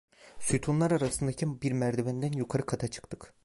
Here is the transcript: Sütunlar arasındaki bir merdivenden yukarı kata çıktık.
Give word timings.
Sütunlar 0.39 0.91
arasındaki 0.91 1.61
bir 1.61 1.71
merdivenden 1.71 2.31
yukarı 2.31 2.65
kata 2.65 2.87
çıktık. 2.87 3.33